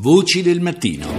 Voci 0.00 0.42
del 0.42 0.60
mattino. 0.60 1.17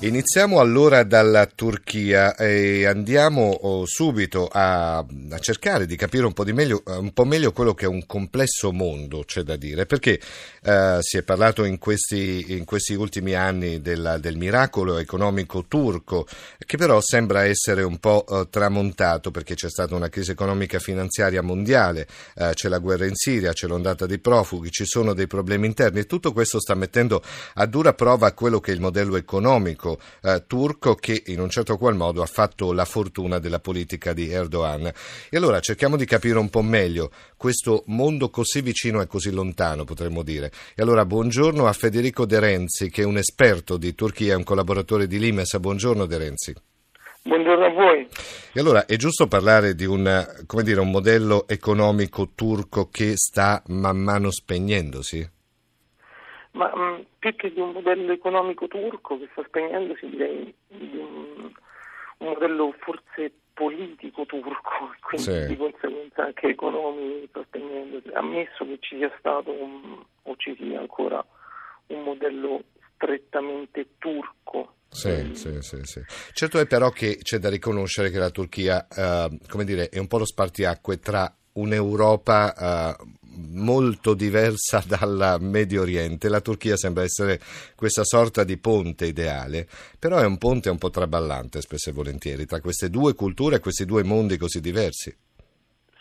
Iniziamo 0.00 0.60
allora 0.60 1.02
dalla 1.02 1.44
Turchia 1.46 2.36
e 2.36 2.86
andiamo 2.86 3.50
oh, 3.50 3.84
subito 3.84 4.46
a, 4.46 4.98
a, 4.98 5.38
cercare 5.40 5.86
di 5.86 5.96
capire 5.96 6.24
un 6.24 6.32
po, 6.32 6.44
di 6.44 6.52
meglio, 6.52 6.84
un 6.86 7.12
po' 7.12 7.24
meglio 7.24 7.50
quello 7.50 7.74
che 7.74 7.86
è 7.86 7.88
un 7.88 8.06
complesso 8.06 8.70
mondo, 8.70 9.24
c'è 9.24 9.42
da 9.42 9.56
dire, 9.56 9.86
perché 9.86 10.20
eh, 10.62 10.98
si 11.00 11.16
è 11.16 11.24
parlato 11.24 11.64
in 11.64 11.78
questi, 11.78 12.44
in 12.56 12.64
questi 12.64 12.94
ultimi 12.94 13.34
anni 13.34 13.80
della, 13.80 14.18
del 14.18 14.36
miracolo 14.36 14.98
economico 14.98 15.64
turco, 15.66 16.28
che 16.64 16.76
però 16.76 17.00
sembra 17.00 17.46
essere 17.46 17.82
un 17.82 17.98
po' 17.98 18.24
eh, 18.28 18.46
tramontato 18.48 19.32
perché 19.32 19.56
c'è 19.56 19.68
stata 19.68 19.96
una 19.96 20.08
crisi 20.08 20.30
economica 20.30 20.78
finanziaria 20.78 21.42
mondiale, 21.42 22.06
eh, 22.36 22.52
c'è 22.54 22.68
la 22.68 22.78
guerra 22.78 23.06
in 23.06 23.16
Siria, 23.16 23.52
c'è 23.52 23.66
l'ondata 23.66 24.06
dei 24.06 24.20
profughi, 24.20 24.70
ci 24.70 24.84
sono 24.84 25.12
dei 25.12 25.26
problemi 25.26 25.66
interni 25.66 25.98
e 25.98 26.06
tutto 26.06 26.32
questo 26.32 26.60
sta 26.60 26.76
mettendo 26.76 27.20
a 27.54 27.66
dura 27.66 27.94
prova 27.94 28.30
quello 28.30 28.60
che 28.60 28.70
è 28.70 28.74
il 28.74 28.80
modello 28.80 29.16
economico 29.16 29.86
politico 29.88 29.98
eh, 30.22 30.44
turco 30.46 30.94
che 30.94 31.22
in 31.26 31.40
un 31.40 31.48
certo 31.48 31.78
qual 31.78 31.94
modo 31.94 32.20
ha 32.20 32.26
fatto 32.26 32.72
la 32.72 32.84
fortuna 32.84 33.38
della 33.38 33.60
politica 33.60 34.12
di 34.12 34.30
Erdogan. 34.30 34.90
E 35.30 35.36
allora 35.36 35.60
cerchiamo 35.60 35.96
di 35.96 36.04
capire 36.04 36.38
un 36.38 36.50
po' 36.50 36.62
meglio 36.62 37.10
questo 37.36 37.84
mondo 37.86 38.28
così 38.28 38.60
vicino 38.60 39.00
e 39.00 39.06
così 39.06 39.30
lontano, 39.30 39.84
potremmo 39.84 40.22
dire. 40.22 40.50
E 40.74 40.82
allora 40.82 41.06
buongiorno 41.06 41.66
a 41.66 41.72
Federico 41.72 42.26
De 42.26 42.40
Renzi, 42.40 42.90
che 42.90 43.02
è 43.02 43.06
un 43.06 43.16
esperto 43.16 43.76
di 43.76 43.94
Turchia, 43.94 44.36
un 44.36 44.44
collaboratore 44.44 45.06
di 45.06 45.18
Limes. 45.18 45.56
Buongiorno 45.58 46.04
De 46.06 46.18
Renzi. 46.18 46.54
Buongiorno 47.22 47.64
a 47.64 47.70
voi. 47.70 48.08
E 48.52 48.60
allora 48.60 48.86
è 48.86 48.96
giusto 48.96 49.26
parlare 49.26 49.74
di 49.74 49.84
un, 49.84 50.26
dire, 50.62 50.80
un 50.80 50.90
modello 50.90 51.46
economico 51.46 52.30
turco 52.34 52.88
che 52.88 53.12
sta 53.16 53.62
man 53.66 53.98
mano 53.98 54.30
spegnendosi? 54.30 55.36
Ma 56.52 56.72
mh, 56.74 56.80
mm, 56.80 57.00
più 57.18 57.36
che 57.36 57.52
di 57.52 57.60
un 57.60 57.72
modello 57.72 58.12
economico 58.12 58.66
turco 58.66 59.18
che 59.18 59.28
sta 59.32 59.44
spegnendosi, 59.46 60.08
direi 60.08 60.54
di 60.68 60.96
un, 60.96 61.52
un 62.18 62.26
modello 62.26 62.74
forse 62.78 63.32
politico 63.52 64.24
turco, 64.26 64.94
quindi 65.02 65.30
sì. 65.30 65.46
di 65.46 65.56
conseguenza 65.56 66.24
anche 66.24 66.48
economico 66.48 67.26
sta 67.28 67.42
spegnendosi, 67.46 68.08
ammesso 68.14 68.64
che 68.64 68.78
ci 68.80 68.96
sia 68.96 69.12
stato 69.18 69.50
un, 69.50 70.02
o 70.22 70.34
ci 70.36 70.56
sia 70.58 70.80
ancora 70.80 71.24
un 71.88 72.02
modello 72.02 72.62
strettamente 72.94 73.86
turco. 73.98 74.74
Sì, 74.90 75.34
sì, 75.34 75.60
sì, 75.60 75.80
sì, 75.82 76.00
Certo 76.32 76.58
è 76.58 76.66
però 76.66 76.88
che 76.90 77.18
c'è 77.20 77.38
da 77.38 77.50
riconoscere 77.50 78.10
che 78.10 78.18
la 78.18 78.30
Turchia, 78.30 78.86
eh, 78.88 79.38
come 79.46 79.64
dire, 79.64 79.90
è 79.90 79.98
un 79.98 80.06
po' 80.06 80.18
lo 80.18 80.24
spartiacque 80.24 80.98
tra 80.98 81.30
un'Europa 81.52 82.54
eh, 82.54 82.96
molto 83.38 84.14
diversa 84.14 84.82
dal 84.86 85.38
Medio 85.40 85.82
Oriente. 85.82 86.28
La 86.28 86.40
Turchia 86.40 86.76
sembra 86.76 87.02
essere 87.02 87.38
questa 87.76 88.04
sorta 88.04 88.44
di 88.44 88.58
ponte 88.58 89.06
ideale, 89.06 89.66
però 89.98 90.18
è 90.18 90.24
un 90.24 90.38
ponte 90.38 90.70
un 90.70 90.78
po' 90.78 90.90
traballante 90.90 91.60
spesso 91.60 91.90
e 91.90 91.92
volentieri 91.92 92.46
tra 92.46 92.60
queste 92.60 92.90
due 92.90 93.14
culture 93.14 93.56
e 93.56 93.60
questi 93.60 93.84
due 93.84 94.02
mondi 94.02 94.36
così 94.36 94.60
diversi. 94.60 95.16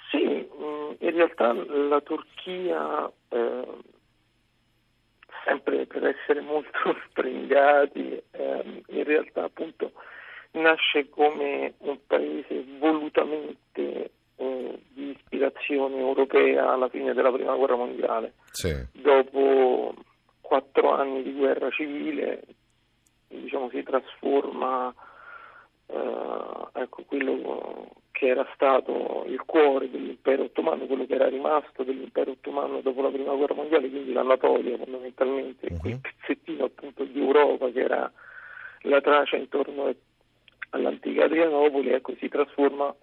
Sì, 0.09 0.23
mm, 0.23 0.91
in 0.99 1.11
realtà 1.11 1.53
la 1.53 2.01
Turchia, 2.01 3.11
eh, 3.29 3.67
sempre 5.45 5.85
per 5.85 6.05
essere 6.05 6.41
molto 6.41 6.69
springati, 7.09 8.21
eh, 8.31 8.83
in 8.87 9.03
realtà 9.03 9.43
appunto 9.43 9.91
nasce 10.51 11.09
come 11.09 11.73
un 11.79 11.97
paese 12.07 12.65
volutamente 12.79 13.66
ispirazione 15.37 15.97
europea 15.99 16.71
alla 16.71 16.89
fine 16.89 17.13
della 17.13 17.31
prima 17.31 17.55
guerra 17.55 17.75
mondiale. 17.75 18.33
Sì. 18.51 18.75
Dopo 18.91 19.93
quattro 20.41 20.91
anni 20.91 21.23
di 21.23 21.33
guerra 21.33 21.69
civile 21.69 22.43
diciamo, 23.27 23.69
si 23.69 23.83
trasforma 23.83 24.93
eh, 25.87 26.67
ecco, 26.73 27.03
quello 27.05 27.89
che 28.11 28.27
era 28.27 28.47
stato 28.55 29.25
il 29.27 29.41
cuore 29.45 29.91
dell'impero 29.91 30.43
ottomano, 30.43 30.85
quello 30.85 31.05
che 31.05 31.13
era 31.13 31.27
rimasto 31.27 31.83
dell'impero 31.83 32.31
ottomano 32.31 32.81
dopo 32.81 33.01
la 33.01 33.09
prima 33.09 33.33
guerra 33.35 33.53
mondiale, 33.53 33.89
quindi 33.89 34.11
l'Anatolia 34.11 34.77
fondamentalmente, 34.77 35.67
uh-huh. 35.69 35.77
quel 35.77 35.99
pezzettino 35.99 36.65
appunto 36.65 37.03
di 37.03 37.19
Europa 37.19 37.69
che 37.69 37.81
era 37.81 38.11
la 38.81 39.01
Tracia 39.01 39.35
intorno 39.35 39.93
all'antica 40.71 41.25
Adrianopoli, 41.25 41.89
ecco, 41.89 42.15
si 42.17 42.27
trasforma 42.27 42.93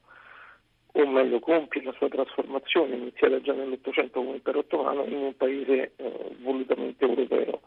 o 0.97 1.07
meglio 1.07 1.41
compie 1.41 1.83
la 1.83 1.93
sua 1.93 2.09
trasformazione 2.09 2.95
iniziata 2.95 3.41
già 3.41 3.53
nell'Ottocento 3.53 4.21
come 4.21 4.37
impero 4.37 4.61
ottomano 4.61 5.05
in 5.05 5.17
un 5.17 5.37
paese 5.37 5.93
eh, 5.97 6.37
volutamente 6.41 7.05
europeo. 7.05 7.61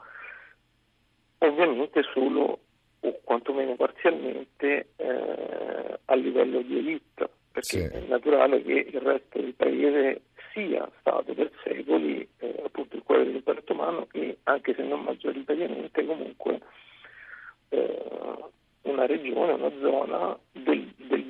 Ovviamente 1.39 2.03
solo 2.13 2.59
o 3.01 3.19
quantomeno 3.23 3.75
parzialmente 3.75 4.89
eh, 4.95 5.99
a 6.05 6.15
livello 6.15 6.61
di 6.61 6.77
elite, 6.77 7.29
perché 7.51 7.89
sì. 7.89 7.95
è 7.95 7.99
naturale 8.07 8.61
che 8.63 8.87
il 8.91 9.01
resto 9.01 9.39
del 9.39 9.53
paese 9.53 10.21
sia 10.53 10.89
stato 10.99 11.33
per 11.33 11.51
secoli 11.63 12.27
eh, 12.39 12.61
appunto 12.63 12.95
il 12.95 13.03
cuore 13.03 13.25
dell'impero 13.25 13.59
ottomano 13.59 14.07
e 14.13 14.37
anche 14.43 14.73
se 14.73 14.83
non 14.83 15.01
maggioritariamente 15.01 16.05
comunque 16.05 16.61
eh, 17.69 18.45
una 18.83 19.05
regione, 19.05 19.51
una 19.51 19.71
zona 19.81 20.39
del 20.51 20.76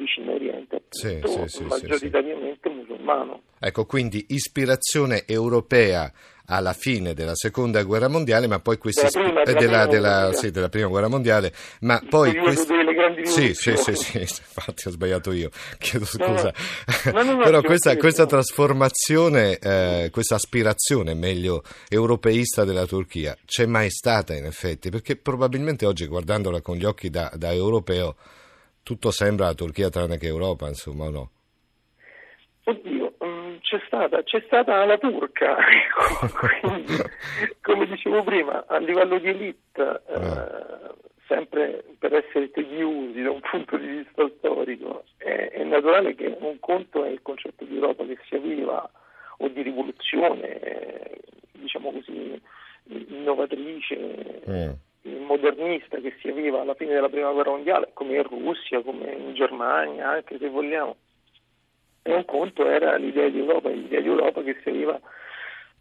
vicino 0.07 0.33
Oriente, 0.33 0.83
sì, 0.89 1.19
sì, 1.23 1.47
sì, 1.47 1.63
maggioritariamente 1.65 2.69
musulmano. 2.69 3.41
Ecco, 3.59 3.85
quindi 3.85 4.25
ispirazione 4.29 5.25
europea 5.27 6.11
alla 6.49 6.71
fine 6.71 7.13
della 7.13 7.35
seconda 7.35 7.83
guerra 7.83 8.07
mondiale, 8.07 8.47
ma 8.47 8.59
poi 8.59 8.77
questi 8.77 9.01
della 9.11 9.43
prima, 9.43 9.43
della, 9.43 9.85
della, 9.85 10.33
sì, 10.33 10.49
della 10.49 10.69
prima 10.69 10.87
guerra 10.87 11.09
mondiale, 11.09 11.53
ma 11.81 11.99
Il 12.01 12.07
poi 12.07 12.33
questi... 12.37 12.73
sì, 13.23 13.53
sì, 13.53 13.75
sì, 13.75 13.95
sì, 13.95 14.17
infatti 14.19 14.87
ho 14.87 14.91
sbagliato 14.91 15.33
io, 15.33 15.49
chiedo 15.77 16.05
scusa. 16.05 16.53
No, 17.11 17.23
no. 17.23 17.33
No, 17.33 17.37
Però 17.43 17.61
questa, 17.61 17.97
questa 17.97 18.25
trasformazione, 18.25 19.57
eh, 19.57 20.09
questa 20.09 20.35
aspirazione, 20.35 21.13
meglio, 21.15 21.63
europeista 21.89 22.63
della 22.63 22.85
Turchia, 22.85 23.35
c'è 23.45 23.65
mai 23.65 23.89
stata 23.89 24.33
in 24.33 24.45
effetti? 24.45 24.89
Perché 24.89 25.17
probabilmente 25.17 25.85
oggi 25.85 26.07
guardandola 26.07 26.61
con 26.61 26.77
gli 26.77 26.85
occhi 26.85 27.09
da, 27.09 27.29
da 27.35 27.51
europeo, 27.51 28.15
tutto 28.87 29.11
sembra 29.11 29.47
la 29.47 29.53
Turchia 29.53 29.89
tranne 29.89 30.17
che 30.17 30.27
Europa, 30.27 30.65
insomma, 30.69 31.07
o 31.07 31.09
no? 31.09 31.31
Oddio, 32.63 33.15
c'è 33.59 33.81
stata, 33.85 34.23
c'è 34.23 34.41
stata 34.45 34.85
la 34.85 34.97
turca, 34.97 35.57
quindi, 36.61 36.95
come 37.61 37.85
dicevo 37.85 38.23
prima, 38.23 38.65
a 38.65 38.77
livello 38.77 39.19
di 39.19 39.27
elite, 39.27 40.03
eh, 40.07 40.13
ah. 40.13 40.95
sempre 41.27 41.83
per 41.99 42.13
essere 42.13 42.49
tediosi 42.49 43.21
da 43.21 43.31
un 43.31 43.41
punto 43.41 43.75
di 43.75 43.87
vista 43.87 44.25
storico, 44.37 45.03
è, 45.17 45.49
è, 45.51 45.63
naturale 45.65 46.15
che 46.15 46.33
un 46.39 46.57
conto 46.61 47.03
è 47.03 47.09
il 47.09 47.21
concetto 47.21 47.65
di 47.65 47.75
Europa 47.75 48.05
che 48.05 48.17
si 48.29 48.35
avviva 48.35 48.89
o 49.39 49.49
di 49.49 49.61
rivoluzione, 49.63 51.19
diciamo 51.51 51.91
così, 51.91 52.41
innovatrice. 52.85 54.43
Mm 54.49 54.71
modernista 55.19 55.97
che 55.99 56.15
si 56.19 56.29
avviva 56.29 56.61
alla 56.61 56.75
fine 56.75 56.93
della 56.93 57.09
prima 57.09 57.31
guerra 57.31 57.51
mondiale, 57.51 57.89
come 57.93 58.15
in 58.15 58.23
Russia, 58.23 58.81
come 58.81 59.11
in 59.11 59.33
Germania, 59.33 60.09
anche 60.09 60.37
se 60.37 60.49
vogliamo, 60.49 60.95
e 62.01 62.13
un 62.13 62.25
conto 62.25 62.65
era 62.65 62.95
l'idea 62.95 63.27
di 63.27 63.39
Europa, 63.39 63.69
l'idea 63.69 63.99
di 63.99 64.07
Europa 64.07 64.41
che 64.41 64.57
si 64.61 64.69
arriva 64.69 64.99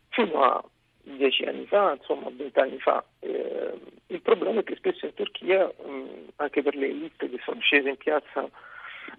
fino 0.08 0.42
a 0.42 0.64
dieci 1.02 1.44
anni 1.44 1.66
fa, 1.66 1.94
insomma 1.96 2.28
vent'anni 2.32 2.78
fa. 2.80 3.04
Eh, 3.20 3.74
il 4.08 4.20
problema 4.22 4.60
è 4.60 4.64
che 4.64 4.76
spesso 4.76 5.06
in 5.06 5.14
Turchia, 5.14 5.66
mh, 5.66 6.32
anche 6.36 6.62
per 6.62 6.74
le 6.74 6.88
elite 6.88 7.30
che 7.30 7.38
sono 7.44 7.60
scese 7.60 7.90
in 7.90 7.96
piazza 7.96 8.48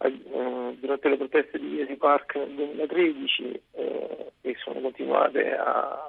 eh, 0.01 0.75
durante 0.79 1.09
le 1.09 1.17
proteste 1.17 1.59
di 1.59 1.79
Easy 1.79 1.95
Park 1.95 2.35
nel 2.35 2.55
2013 2.55 3.61
eh, 3.71 4.31
e 4.41 4.55
sono 4.59 4.81
continuate 4.81 5.55
a 5.55 6.06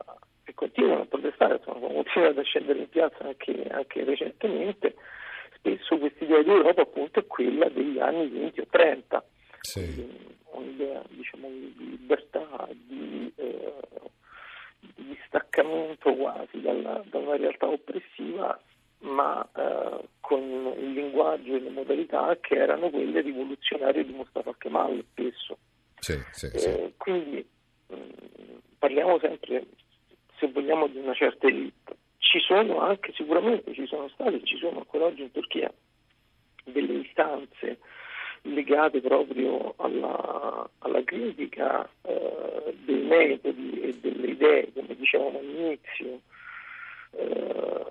continuano 0.59 1.03
a 1.03 1.07
protestare, 1.07 1.61
sono 1.63 1.79
continuate 1.79 2.41
a 2.41 2.43
scendere 2.43 2.81
in 2.81 2.89
piazza 2.89 3.25
anche, 3.25 3.65
anche 3.71 4.03
recentemente, 4.03 4.97
spesso 5.55 5.97
questa 5.99 6.25
idea 6.25 6.43
di 6.43 6.51
Europa 6.51 6.83
appunto 6.83 7.21
è 7.21 7.27
quella 7.27 7.69
degli 7.69 8.01
anni 8.01 8.29
20 8.29 8.61
o 8.61 8.67
30. 8.69 9.25
Sì 9.61 10.37
un'idea 10.59 11.03
diciamo, 11.09 11.49
di 11.49 11.75
libertà, 11.77 12.69
di, 12.71 13.33
eh, 13.37 13.75
di 14.97 15.19
staccamento 15.27 16.15
quasi 16.15 16.61
dalla, 16.61 17.03
da 17.09 17.19
una 17.19 17.37
realtà 17.37 17.67
oppressiva, 17.69 18.61
ma 19.01 19.47
eh, 19.57 20.09
con 20.21 20.75
il 20.77 20.93
linguaggio 20.93 21.55
e 21.55 21.61
le 21.61 21.71
modalità 21.71 22.37
che 22.41 22.57
erano 22.57 22.91
quelle 22.91 23.21
rivoluzionarie 23.21 24.05
di 24.05 24.13
Mustafa 24.13 24.55
Kemal 24.59 25.05
spesso. 25.11 25.59
Sì, 26.01 26.19
sì, 26.33 26.47
eh, 26.47 26.93
quindi 26.97 27.47
mh, 27.87 27.97
parliamo 28.79 29.19
sempre, 29.19 29.65
se 30.39 30.49
vogliamo, 30.49 30.87
di 30.87 30.99
una 30.99 31.15
certa 31.15 31.47
elite. 31.47 31.97
Ci 32.19 32.41
sono 32.41 32.81
anche, 32.81 33.13
sicuramente 33.15 33.73
ci 33.73 33.87
sono 33.87 34.09
state, 34.09 34.43
ci 34.45 34.57
sono 34.57 34.79
ancora 34.79 35.07
oggi 35.07 35.23
in 35.23 35.31
Turchia 35.31 35.73
delle 36.65 37.01
istanze 37.01 37.79
legate 38.43 39.01
proprio 39.01 39.75
alla, 39.79 40.69
alla 40.79 41.03
critica 41.05 41.89
eh, 42.03 42.75
dei 42.85 43.03
metodi 43.03 43.81
e 43.81 43.99
delle 44.01 44.27
idee, 44.29 44.73
come 44.73 44.95
dicevamo 44.97 45.39
all'inizio, 45.39 46.21
eh, 47.13 47.87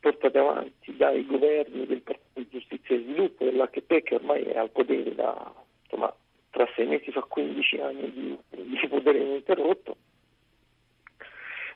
portate 0.00 0.38
avanti 0.38 0.96
dai 0.96 1.24
governi 1.26 1.86
del 1.86 2.02
Partito 2.02 2.40
di 2.40 2.48
Giustizia 2.50 2.96
e 2.96 3.00
Sviluppo, 3.00 3.44
dell'HP 3.44 4.02
che 4.02 4.14
ormai 4.16 4.42
è 4.42 4.58
al 4.58 4.70
potere 4.70 5.14
da 5.14 5.52
insomma, 5.84 6.14
tra 6.50 6.68
sei 6.74 6.86
mesi 6.86 7.10
fa 7.10 7.22
15 7.22 7.78
anni 7.78 8.12
di, 8.12 8.38
di 8.50 8.88
potere 8.88 9.18
ininterrotto, 9.18 9.93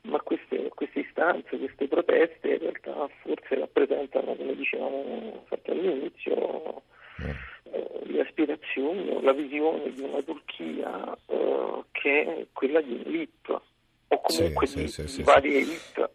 ma 0.03 0.21
queste, 0.21 0.69
queste, 0.75 1.01
istanze, 1.01 1.59
queste 1.59 1.89
proteste 1.89 2.49
in 2.49 2.59
realtà 2.59 3.09
forse 3.23 3.59
rappresentano, 3.59 4.35
come 4.35 4.55
dicevamo 4.55 5.45
all'inizio, 5.67 6.83
eh, 7.19 8.01
le 8.05 8.21
aspirazioni 8.21 9.11
o 9.11 9.21
la 9.21 9.33
visione 9.33 9.93
di 9.93 10.01
una 10.01 10.23
Turchia 10.23 11.17
eh, 11.27 11.85
che 11.93 12.25
è 12.25 12.47
quella 12.53 12.81
di 12.81 12.93
un'elite 12.93 13.61
o 14.09 14.21
comunque 14.21 14.67
sì, 14.67 14.83
di, 14.83 14.89
sì, 14.89 15.03
di 15.03 15.09
sì, 15.09 15.23
varie 15.23 15.59
elite. 15.59 16.11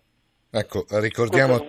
Ecco, 0.50 0.86
ricordiamo... 1.00 1.66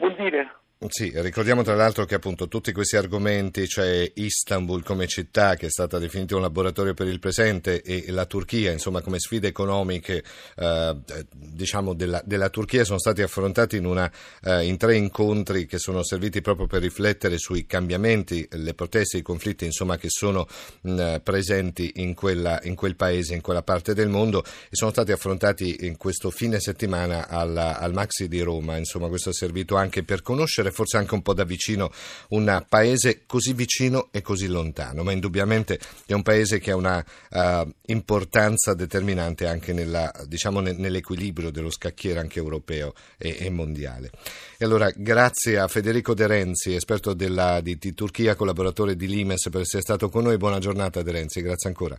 Sì, 0.89 1.11
ricordiamo 1.15 1.63
tra 1.63 1.75
l'altro 1.75 2.05
che 2.05 2.15
appunto 2.15 2.47
tutti 2.47 2.71
questi 2.73 2.97
argomenti, 2.97 3.67
cioè 3.67 4.11
Istanbul 4.17 4.83
come 4.83 5.07
città 5.07 5.55
che 5.55 5.67
è 5.67 5.71
stata 5.71 5.99
definita 5.99 6.37
un 6.37 6.43
laboratorio 6.43 6.93
per 6.93 7.07
il 7.07 7.21
presente 7.21 7.81
e 7.81 8.05
la 8.11 8.27
Turchia, 8.27 8.71
insomma 8.71 9.01
come 9.01 9.19
sfide 9.19 9.49
economiche 9.49 10.23
eh, 10.57 10.97
diciamo 11.33 11.95
della, 11.95 12.21
della, 12.25 12.51
Turchia 12.51 12.85
sono 12.85 12.99
stati 12.99 13.23
affrontati 13.23 13.77
in, 13.77 13.87
una, 13.87 14.11
eh, 14.43 14.67
in, 14.67 14.77
tre 14.77 14.97
incontri 14.97 15.65
che 15.65 15.79
sono 15.79 16.05
serviti 16.05 16.43
proprio 16.43 16.67
per 16.67 16.83
riflettere 16.83 17.39
sui 17.39 17.65
cambiamenti, 17.65 18.47
le 18.51 18.75
proteste, 18.75 19.17
i 19.17 19.23
conflitti 19.23 19.65
insomma 19.65 19.97
che 19.97 20.11
sono 20.11 20.47
mh, 20.83 21.21
presenti 21.23 21.93
in, 21.97 22.13
quella, 22.13 22.61
in, 22.65 22.75
quel 22.75 22.95
paese, 22.95 23.33
in 23.33 23.41
quella 23.41 23.63
parte 23.63 23.95
del 23.95 24.09
mondo 24.09 24.45
e 24.45 24.77
sono 24.77 24.91
stati 24.91 25.13
affrontati 25.13 25.87
in 25.87 25.97
questo 25.97 26.31
fine 26.31 26.61
settimana 26.61 27.27
alla, 27.27 27.79
al 27.79 27.95
Maxi 27.95 28.29
di 28.29 28.43
Roma, 28.43 28.77
insomma 28.77 29.09
questo 29.09 29.31
è 29.31 29.33
servito 29.33 29.77
anche 29.77 30.05
per 30.05 30.21
conoscere 30.21 30.73
forse 30.75 30.99
anche 30.99 31.15
un 31.15 31.23
po' 31.23 31.33
da 31.33 31.45
vicino 31.45 31.91
un 32.31 32.65
paese 32.69 33.23
così 33.27 33.53
vicino 33.53 34.09
e 34.11 34.21
così 34.21 34.47
lontano, 34.47 35.03
ma 35.03 35.13
indubbiamente 35.13 35.79
è 36.05 36.13
un 36.13 36.23
paese 36.23 36.59
che 36.59 36.73
ha 36.73 36.77
una 36.77 37.05
uh, 37.31 37.73
importanza 37.87 38.75
determinante 38.75 39.47
anche 39.47 39.73
nella, 39.73 40.13
diciamo, 40.27 40.61
nell'equilibrio 40.61 41.51
dello 41.51 41.71
scacchiere 41.71 42.21
anche 42.21 42.39
europeo 42.39 42.93
e, 43.17 43.37
e, 43.39 43.51
mondiale. 43.51 44.11
E 44.59 44.65
allora 44.65 44.91
grazie 44.95 45.59
a 45.59 45.69
Federico 45.69 46.15
De 46.15 46.27
Renzi, 46.27 46.75
esperto 46.75 47.15
della, 47.15 47.61
di, 47.61 47.79
di 47.79 47.95
Turchia, 47.95 48.35
collaboratore 48.35 48.97
di 48.97 49.07
Limes, 49.07 49.49
per 49.51 49.63
essere 49.63 49.83
stato 49.83 50.09
con 50.09 50.25
noi. 50.25 50.37
Buona 50.37 50.59
giornata 50.59 51.03
De 51.03 51.13
Renzi, 51.13 51.41
grazie 51.41 51.69
ancora. 51.69 51.99